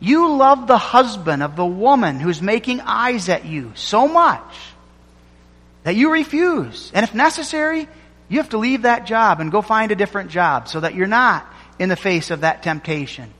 [0.00, 4.54] You love the husband of the woman who's making eyes at you so much
[5.82, 6.90] that you refuse.
[6.94, 7.88] And if necessary,
[8.28, 11.06] you have to leave that job and go find a different job so that you're
[11.06, 11.46] not
[11.78, 13.32] in the face of that temptation.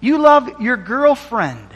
[0.00, 1.68] You love your girlfriend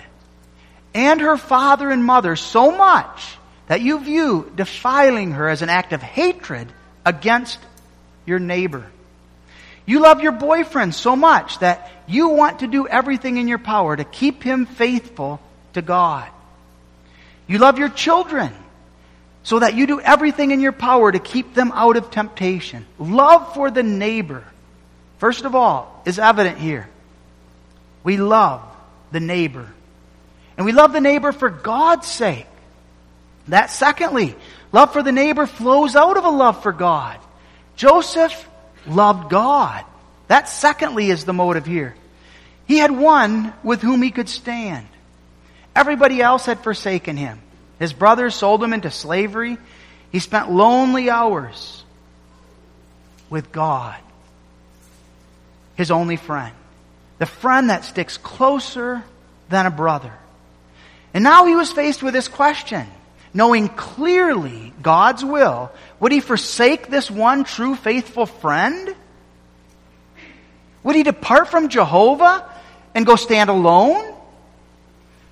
[0.95, 5.93] and her father and mother so much that you view defiling her as an act
[5.93, 6.73] of hatred
[7.07, 7.59] against
[8.27, 8.85] your neighbor.
[9.87, 13.97] You love your boyfriend so much that you want to do everything in your power
[13.97, 15.41] to keep him faithful
[15.75, 16.29] to God.
[17.47, 18.53] You love your children
[19.45, 22.85] so that you do everything in your power to keep them out of temptation.
[22.99, 24.43] Love for the neighbor,
[25.19, 26.89] first of all, is evident here.
[28.03, 28.63] We love
[29.13, 29.73] the neighbor.
[30.57, 32.47] And we love the neighbor for God's sake.
[33.47, 34.35] That secondly,
[34.73, 37.19] love for the neighbor flows out of a love for God.
[37.77, 38.49] Joseph
[38.87, 39.85] loved God.
[40.29, 41.95] That secondly is the motive here.
[42.67, 44.87] He had one with whom he could stand.
[45.75, 47.41] Everybody else had forsaken him.
[47.79, 49.59] His brothers sold him into slavery.
[50.11, 51.85] He spent lonely hours
[53.29, 53.97] with God,
[55.77, 56.55] his only friend.
[57.19, 59.03] The friend that sticks closer
[59.49, 60.13] than a brother.
[61.15, 62.87] And now he was faced with this question.
[63.37, 65.71] Knowing clearly God's will,
[66.01, 68.97] would he forsake this one true faithful friend?
[70.83, 72.51] Would he depart from Jehovah
[72.95, 74.15] and go stand alone?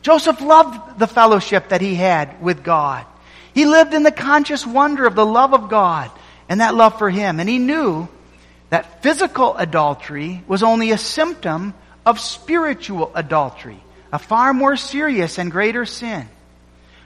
[0.03, 3.07] Joseph loved the fellowship that he had with God.
[3.55, 6.11] He lived in the conscious wonder of the love of God
[6.47, 7.41] and that love for him.
[7.41, 8.07] And he knew
[8.69, 11.73] that physical adultery was only a symptom
[12.05, 16.29] of spiritual adultery, a far more serious and greater sin.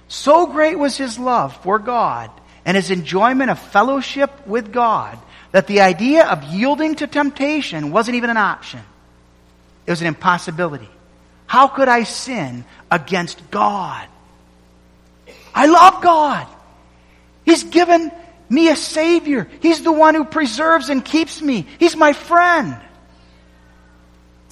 [0.09, 2.31] So great was his love for God
[2.65, 5.19] and his enjoyment of fellowship with God
[5.53, 8.81] that the idea of yielding to temptation wasn't even an option.
[9.87, 10.89] It was an impossibility.
[11.47, 14.07] How could I sin against God?
[15.55, 16.47] I love God.
[17.45, 18.13] He's given
[18.51, 19.49] me a Savior.
[19.61, 21.67] He's the one who preserves and keeps me.
[21.79, 22.77] He's my friend.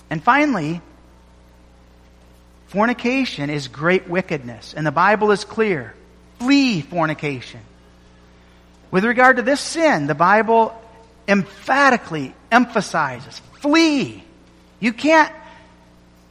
[0.08, 0.80] And finally,
[2.68, 5.94] fornication is great wickedness, and the Bible is clear.
[6.38, 7.60] Flee fornication.
[8.90, 10.78] With regard to this sin, the Bible
[11.26, 14.22] emphatically emphasizes flee.
[14.80, 15.32] You can't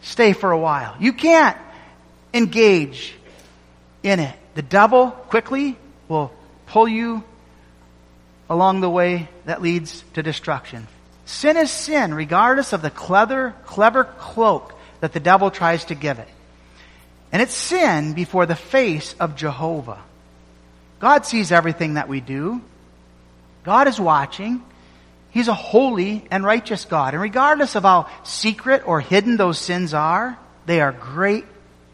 [0.01, 0.95] stay for a while.
[0.99, 1.57] You can't
[2.33, 3.15] engage
[4.03, 4.35] in it.
[4.53, 6.31] The devil quickly will
[6.67, 7.23] pull you
[8.49, 10.87] along the way that leads to destruction.
[11.25, 16.19] Sin is sin, regardless of the clever, clever cloak that the devil tries to give
[16.19, 16.27] it.
[17.31, 20.01] And it's sin before the face of Jehovah.
[20.99, 22.61] God sees everything that we do.
[23.63, 24.63] God is watching.
[25.31, 27.13] He's a holy and righteous God.
[27.13, 31.45] And regardless of how secret or hidden those sins are, they are great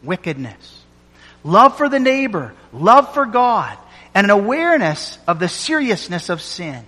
[0.02, 0.80] wickedness.
[1.42, 3.76] Love for the neighbor, love for God,
[4.14, 6.84] and an awareness of the seriousness of sin.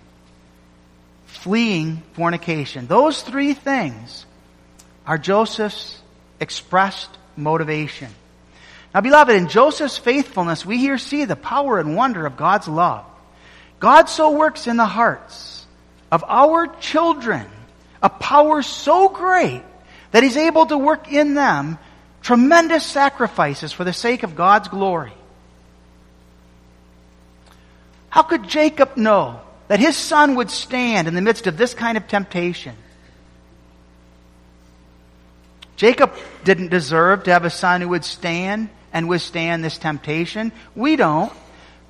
[1.27, 2.87] Fleeing fornication.
[2.87, 4.25] Those three things
[5.07, 6.01] are Joseph's
[6.45, 8.09] expressed motivation.
[8.95, 13.05] Now, beloved, in Joseph's faithfulness, we here see the power and wonder of God's love.
[13.81, 15.67] God so works in the hearts
[16.13, 17.47] of our children
[18.01, 19.63] a power so great
[20.13, 21.79] that He's able to work in them
[22.23, 25.13] tremendous sacrifices for the sake of God's glory.
[28.09, 31.97] How could Jacob know that his son would stand in the midst of this kind
[31.97, 32.77] of temptation?
[35.77, 40.53] Jacob didn't deserve to have a son who would stand and withstand this temptation.
[40.75, 41.33] We don't.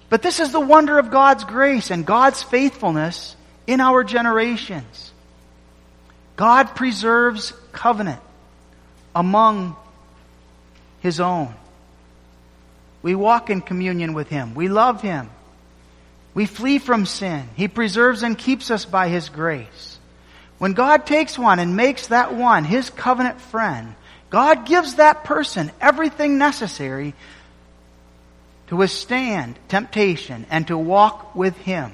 [0.08, 5.12] But this is the wonder of God's grace and God's faithfulness in our generations.
[6.36, 8.20] God preserves covenant
[9.14, 9.76] among
[11.00, 11.54] His own.
[13.02, 14.54] We walk in communion with Him.
[14.54, 15.30] We love Him.
[16.32, 17.48] We flee from sin.
[17.54, 19.93] He preserves and keeps us by His grace.
[20.64, 23.94] When God takes one and makes that one His covenant friend,
[24.30, 27.12] God gives that person everything necessary
[28.68, 31.92] to withstand temptation and to walk with Him.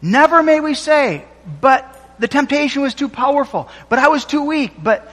[0.00, 1.26] Never may we say,
[1.60, 1.84] but
[2.18, 5.06] the temptation was too powerful, but I was too weak, but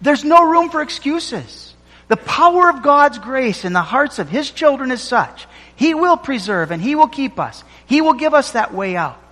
[0.00, 1.74] there's no room for excuses.
[2.08, 5.46] The power of God's grace in the hearts of His children is such.
[5.76, 7.62] He will preserve and He will keep us.
[7.86, 9.22] He will give us that way out.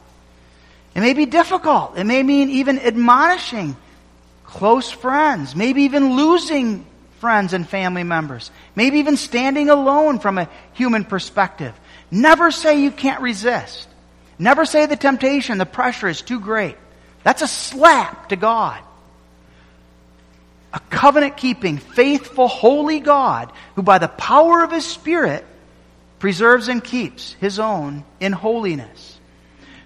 [0.95, 1.99] It may be difficult.
[1.99, 3.77] It may mean even admonishing
[4.45, 6.87] close friends, maybe even losing
[7.19, 11.75] friends and family members, maybe even standing alone from a human perspective.
[12.11, 13.89] Never say you can't resist.
[14.39, 16.77] Never say the temptation, the pressure is too great.
[17.23, 18.81] That's a slap to God.
[20.73, 25.45] A covenant keeping, faithful, holy God who by the power of His Spirit
[26.19, 29.14] preserves and keeps His own in holiness.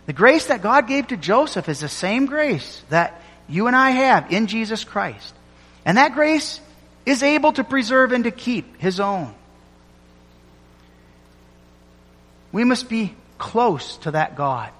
[0.09, 3.90] The grace that God gave to Joseph is the same grace that you and I
[3.90, 5.34] have in Jesus Christ.
[5.84, 6.62] And that grace
[7.04, 9.34] is able to preserve and to keep His own.
[12.52, 14.70] We must be close to that God,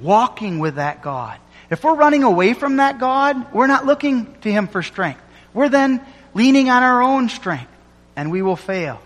[0.00, 1.38] walking with that God.
[1.70, 5.22] If we're running away from that God, we're not looking to Him for strength.
[5.54, 6.04] We're then
[6.34, 7.72] leaning on our own strength,
[8.16, 9.00] and we will fail.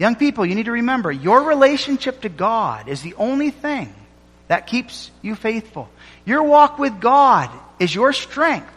[0.00, 3.94] Young people, you need to remember your relationship to God is the only thing
[4.48, 5.90] that keeps you faithful.
[6.24, 8.72] Your walk with God is your strength.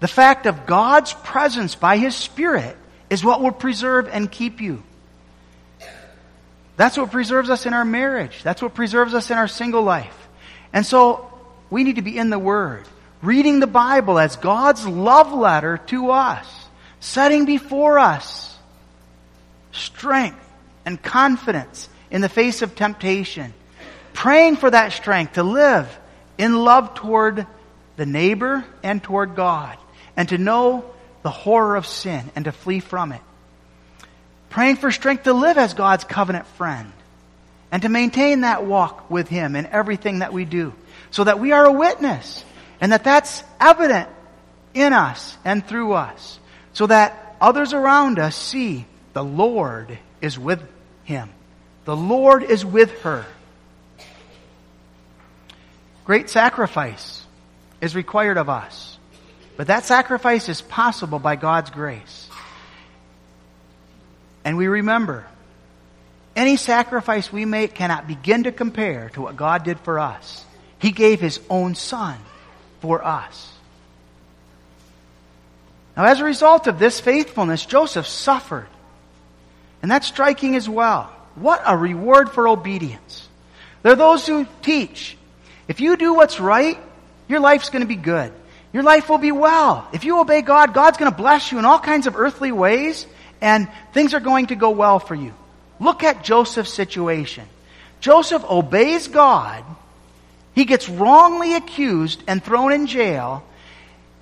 [0.00, 2.76] The fact of God's presence by His Spirit
[3.08, 4.82] is what will preserve and keep you.
[6.76, 8.42] That's what preserves us in our marriage.
[8.42, 10.28] That's what preserves us in our single life.
[10.70, 11.32] And so
[11.70, 12.84] we need to be in the Word,
[13.22, 16.46] reading the Bible as God's love letter to us,
[17.00, 18.49] setting before us
[19.72, 20.44] strength
[20.84, 23.52] and confidence in the face of temptation,
[24.12, 25.88] praying for that strength to live
[26.38, 27.46] in love toward
[27.96, 29.76] the neighbor and toward God,
[30.16, 30.84] and to know
[31.22, 33.20] the horror of sin and to flee from it.
[34.48, 36.92] Praying for strength to live as God's covenant friend
[37.70, 40.72] and to maintain that walk with Him in everything that we do
[41.10, 42.44] so that we are a witness
[42.80, 44.08] and that that's evident
[44.74, 46.38] in us and through us
[46.72, 50.62] so that others around us see the Lord is with
[51.04, 51.30] him.
[51.84, 53.26] The Lord is with her.
[56.04, 57.24] Great sacrifice
[57.80, 58.98] is required of us.
[59.56, 62.28] But that sacrifice is possible by God's grace.
[64.44, 65.26] And we remember,
[66.34, 70.44] any sacrifice we make cannot begin to compare to what God did for us.
[70.78, 72.16] He gave His own Son
[72.80, 73.52] for us.
[75.96, 78.68] Now, as a result of this faithfulness, Joseph suffered.
[79.82, 81.04] And that's striking as well.
[81.34, 83.26] What a reward for obedience.
[83.82, 85.16] There are those who teach
[85.70, 86.76] if you do what's right,
[87.28, 88.32] your life's going to be good.
[88.72, 89.86] Your life will be well.
[89.92, 93.06] If you obey God, God's going to bless you in all kinds of earthly ways,
[93.40, 95.32] and things are going to go well for you.
[95.78, 97.44] Look at Joseph's situation.
[98.00, 99.64] Joseph obeys God.
[100.56, 103.44] He gets wrongly accused and thrown in jail,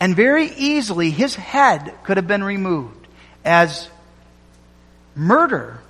[0.01, 3.07] and very easily his head could have been removed
[3.43, 3.89] as
[5.19, 5.81] murder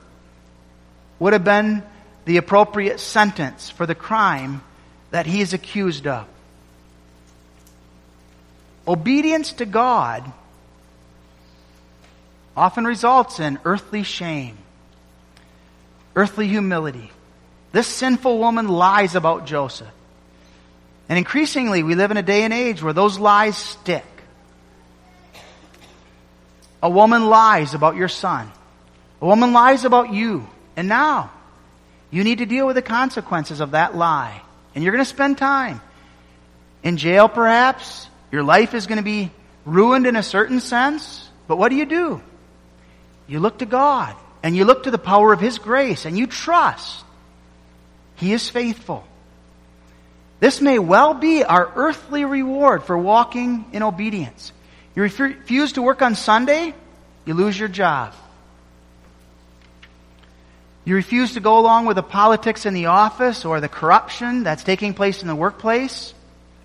[1.18, 1.82] would have been
[2.24, 4.62] the appropriate sentence for the crime
[5.10, 6.26] that he is accused of.
[8.86, 10.30] Obedience to God
[12.56, 14.56] often results in earthly shame,
[16.16, 17.10] earthly humility.
[17.72, 19.88] This sinful woman lies about Joseph.
[21.08, 24.04] And increasingly, we live in a day and age where those lies stick.
[26.82, 28.50] A woman lies about your son.
[29.20, 30.48] A woman lies about you.
[30.76, 31.32] And now,
[32.10, 34.40] you need to deal with the consequences of that lie.
[34.74, 35.80] And you're going to spend time
[36.82, 38.08] in jail, perhaps.
[38.30, 39.30] Your life is going to be
[39.64, 41.28] ruined in a certain sense.
[41.46, 42.20] But what do you do?
[43.26, 46.26] You look to God and you look to the power of His grace and you
[46.26, 47.04] trust
[48.16, 49.04] He is faithful.
[50.40, 54.52] This may well be our earthly reward for walking in obedience.
[54.94, 56.74] You refuse to work on Sunday,
[57.24, 58.14] you lose your job.
[60.88, 64.64] You refuse to go along with the politics in the office or the corruption that's
[64.64, 66.14] taking place in the workplace,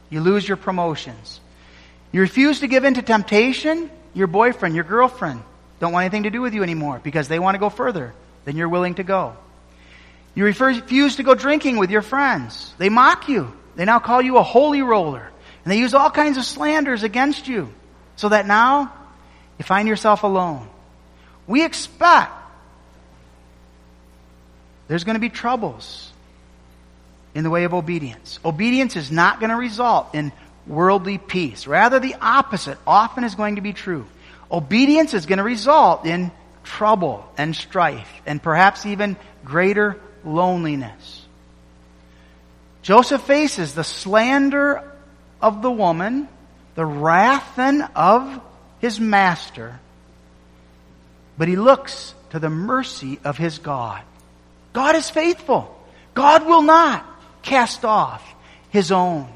[0.10, 1.42] you lose your promotions.
[2.14, 5.44] You refuse to give in to temptation, your boyfriend, your girlfriend
[5.82, 8.14] don't want anything to do with you anymore because they want to go further
[8.46, 9.36] than you're willing to go.
[10.36, 12.74] You refuse to go drinking with your friends.
[12.78, 13.52] They mock you.
[13.76, 15.30] They now call you a holy roller.
[15.66, 17.74] And they use all kinds of slanders against you
[18.16, 18.94] so that now
[19.60, 20.70] you find yourself alone.
[21.46, 22.32] We expect
[24.94, 26.14] there's going to be troubles
[27.34, 28.40] in the way of obedience.
[28.46, 30.32] Obedience is not going to result in
[30.68, 31.66] worldly peace.
[31.66, 34.06] Rather, the opposite often is going to be true.
[34.52, 36.32] Obedience is going to result in
[36.64, 41.26] trouble and strife and perhaps even greater loneliness.
[42.84, 44.88] Joseph faces the slander
[45.42, 46.28] of the woman,
[46.76, 47.58] the wrath
[47.96, 48.42] of
[48.78, 49.80] his master,
[51.36, 54.04] but he looks to the mercy of his God.
[54.74, 55.70] God is faithful.
[56.14, 57.06] God will not
[57.44, 58.28] cast off
[58.70, 59.30] his own.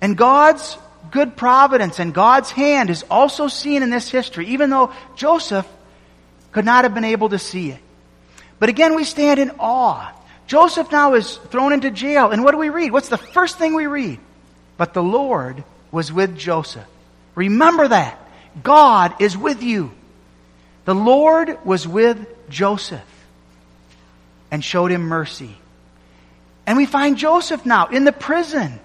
[0.00, 0.76] And God's
[1.10, 5.68] good providence and God's hand is also seen in this history, even though Joseph
[6.50, 7.78] could not have been able to see it.
[8.58, 10.12] But again, we stand in awe.
[10.46, 12.30] Joseph now is thrown into jail.
[12.30, 12.92] And what do we read?
[12.92, 14.18] What's the first thing we read?
[14.76, 16.86] But the Lord was with Joseph.
[17.34, 18.18] Remember that.
[18.62, 19.92] God is with you.
[20.84, 23.02] The Lord was with Joseph
[24.52, 25.56] and showed him mercy.
[26.66, 28.78] And we find Joseph now in the prison,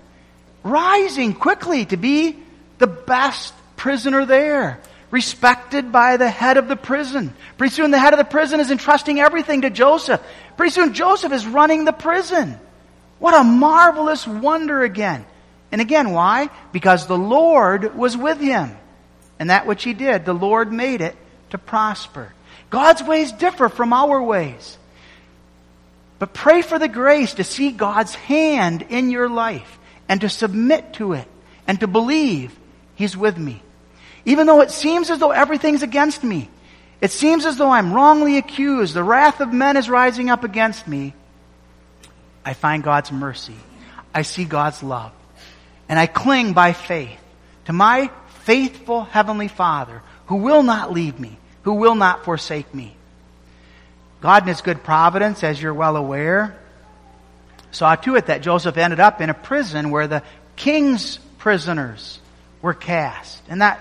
[0.63, 2.39] rising quickly to be
[2.79, 4.79] the best prisoner there,
[5.11, 7.33] respected by the head of the prison.
[7.57, 10.21] Pretty soon the head of the prison is entrusting everything to Joseph.
[10.55, 12.57] Pretty soon Joseph is running the prison.
[13.19, 15.25] What a marvelous wonder again.
[15.71, 16.49] And again, why?
[16.71, 18.75] Because the Lord was with him.
[19.37, 21.15] And that which he did, the Lord made it
[21.49, 22.33] to prosper.
[22.69, 24.77] God's ways differ from our ways.
[26.19, 30.93] But pray for the grace to see God's hand in your life and to submit
[30.93, 31.27] to it
[31.67, 32.57] and to believe
[32.95, 33.61] He's with me.
[34.25, 36.49] Even though it seems as though everything's against me,
[36.99, 40.87] it seems as though I'm wrongly accused, the wrath of men is rising up against
[40.87, 41.13] me,
[42.43, 43.55] I find God's mercy.
[44.13, 45.11] I see God's love.
[45.87, 47.19] And I cling by faith
[47.65, 48.09] to my
[48.39, 52.96] faithful Heavenly Father who will not leave me, who will not forsake me.
[54.21, 56.57] God in His good providence, as you're well aware,
[57.71, 60.23] saw to it that Joseph ended up in a prison where the
[60.55, 62.19] king's prisoners
[62.61, 63.41] were cast.
[63.47, 63.79] And that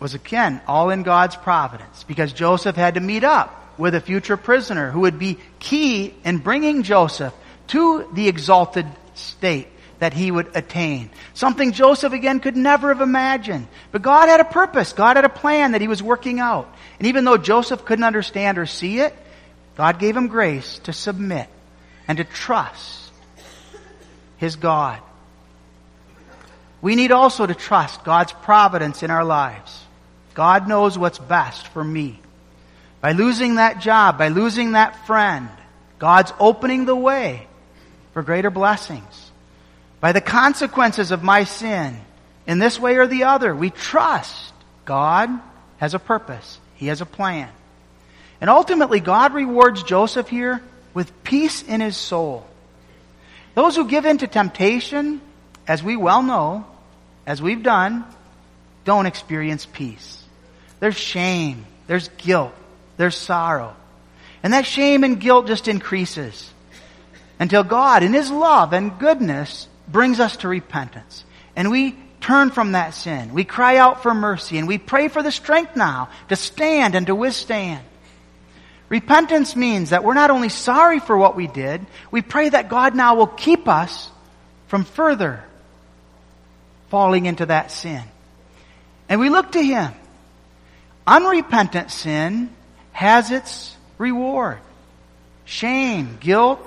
[0.00, 4.36] was again all in God's providence because Joseph had to meet up with a future
[4.36, 7.32] prisoner who would be key in bringing Joseph
[7.68, 9.68] to the exalted state
[9.98, 11.10] that he would attain.
[11.34, 13.66] Something Joseph again could never have imagined.
[13.90, 14.92] But God had a purpose.
[14.92, 16.72] God had a plan that he was working out.
[16.98, 19.14] And even though Joseph couldn't understand or see it,
[19.78, 21.48] God gave him grace to submit
[22.08, 23.12] and to trust
[24.36, 24.98] his God.
[26.82, 29.84] We need also to trust God's providence in our lives.
[30.34, 32.18] God knows what's best for me.
[33.00, 35.48] By losing that job, by losing that friend,
[36.00, 37.46] God's opening the way
[38.14, 39.30] for greater blessings.
[40.00, 42.00] By the consequences of my sin,
[42.48, 44.52] in this way or the other, we trust
[44.84, 45.30] God
[45.76, 46.58] has a purpose.
[46.74, 47.50] He has a plan.
[48.40, 50.62] And ultimately, God rewards Joseph here
[50.94, 52.46] with peace in his soul.
[53.54, 55.20] Those who give in to temptation,
[55.66, 56.66] as we well know,
[57.26, 58.04] as we've done,
[58.84, 60.22] don't experience peace.
[60.80, 62.54] There's shame, there's guilt,
[62.96, 63.74] there's sorrow.
[64.42, 66.50] And that shame and guilt just increases
[67.40, 71.24] until God, in His love and goodness, brings us to repentance.
[71.56, 73.32] And we turn from that sin.
[73.32, 77.06] We cry out for mercy and we pray for the strength now to stand and
[77.08, 77.84] to withstand.
[78.88, 82.94] Repentance means that we're not only sorry for what we did, we pray that God
[82.94, 84.10] now will keep us
[84.68, 85.44] from further
[86.88, 88.02] falling into that sin.
[89.08, 89.92] And we look to Him.
[91.06, 92.50] Unrepentant sin
[92.92, 94.58] has its reward.
[95.44, 96.60] Shame, guilt,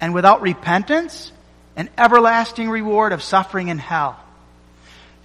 [0.00, 1.32] and without repentance,
[1.76, 4.18] an everlasting reward of suffering in hell.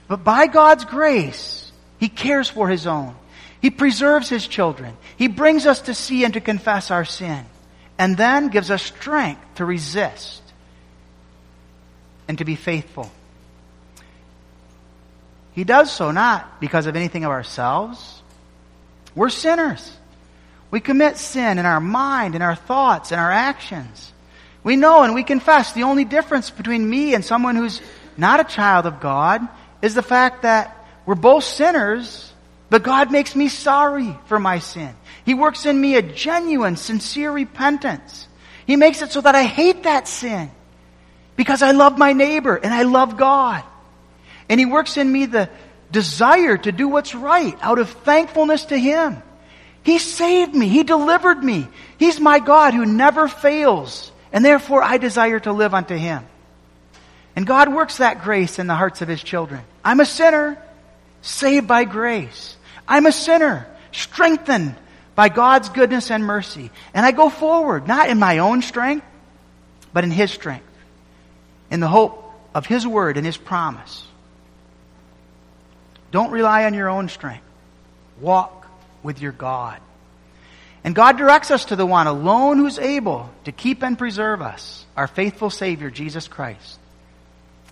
[0.07, 3.15] But by God's grace, He cares for His own.
[3.63, 4.97] He preserves His children.
[5.15, 7.45] He brings us to see and to confess our sin.
[7.97, 10.41] And then gives us strength to resist
[12.27, 13.09] and to be faithful.
[15.53, 18.21] He does so not because of anything of ourselves.
[19.15, 19.95] We're sinners.
[20.69, 24.11] We commit sin in our mind, in our thoughts, in our actions.
[24.61, 27.81] We know and we confess the only difference between me and someone who's
[28.17, 29.47] not a child of God
[29.81, 32.32] is the fact that we're both sinners
[32.73, 34.95] but God makes me sorry for my sin.
[35.25, 38.27] He works in me a genuine, sincere repentance.
[38.65, 40.49] He makes it so that I hate that sin
[41.35, 43.63] because I love my neighbor and I love God.
[44.49, 45.51] And He works in me the
[45.91, 49.21] desire to do what's right out of thankfulness to Him.
[49.83, 50.67] He saved me.
[50.67, 51.67] He delivered me.
[51.99, 54.11] He's my God who never fails.
[54.31, 56.25] And therefore I desire to live unto Him.
[57.35, 59.61] And God works that grace in the hearts of His children.
[59.85, 60.57] I'm a sinner,
[61.21, 62.57] saved by grace.
[62.87, 64.75] I'm a sinner, strengthened
[65.15, 66.71] by God's goodness and mercy.
[66.93, 69.05] And I go forward, not in my own strength,
[69.93, 70.65] but in His strength,
[71.69, 74.05] in the hope of His word and His promise.
[76.11, 77.45] Don't rely on your own strength.
[78.19, 78.67] Walk
[79.01, 79.79] with your God.
[80.83, 84.85] And God directs us to the one alone who's able to keep and preserve us,
[84.97, 86.79] our faithful Savior, Jesus Christ.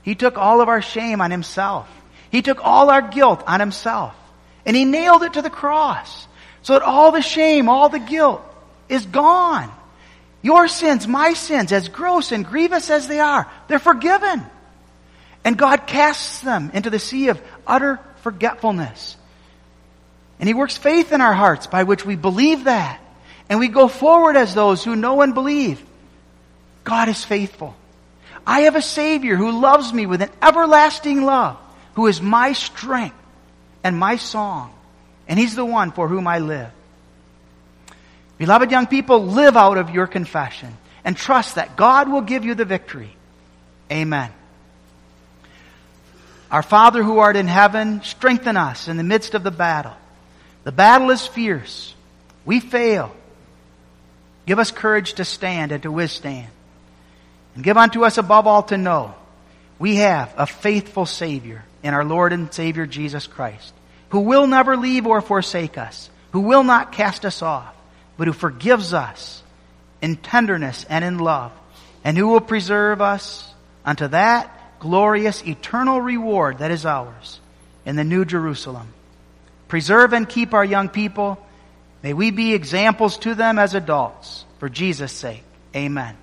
[0.04, 1.90] He took all of our shame on Himself.
[2.32, 4.16] He took all our guilt on Himself.
[4.66, 6.28] And he nailed it to the cross.
[6.64, 8.44] So that all the shame, all the guilt
[8.88, 9.72] is gone.
[10.42, 14.44] Your sins, my sins, as gross and grievous as they are, they're forgiven.
[15.44, 19.16] And God casts them into the sea of utter forgetfulness.
[20.40, 23.00] And He works faith in our hearts by which we believe that.
[23.50, 25.84] And we go forward as those who know and believe.
[26.84, 27.76] God is faithful.
[28.46, 31.58] I have a Savior who loves me with an everlasting love,
[31.94, 33.16] who is my strength
[33.84, 34.74] and my song.
[35.28, 36.72] And He's the one for whom I live.
[38.38, 40.76] Beloved young people, live out of your confession
[41.06, 43.16] and trust that God will give you the victory.
[43.92, 44.32] Amen.
[46.50, 49.94] Our Father who art in heaven, strengthen us in the midst of the battle.
[50.64, 51.94] The battle is fierce.
[52.46, 53.16] We fail.
[54.46, 56.50] Give us courage to stand and to withstand.
[57.56, 59.16] And give unto us above all to know
[59.80, 63.74] we have a faithful Savior in our Lord and Savior Jesus Christ,
[64.10, 67.76] who will never leave or forsake us, who will not cast us off,
[68.18, 69.42] but who forgives us
[70.02, 71.52] in tenderness and in love,
[72.04, 73.52] and who will preserve us
[73.86, 77.40] unto that glorious eternal reward that is ours
[77.86, 78.88] in the New Jerusalem.
[79.68, 81.38] Preserve and keep our young people.
[82.04, 84.44] May we be examples to them as adults.
[84.60, 85.44] For Jesus' sake.
[85.76, 86.18] Amen.